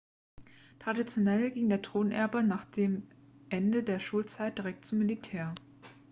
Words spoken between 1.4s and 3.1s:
ging der thronerbe nach dem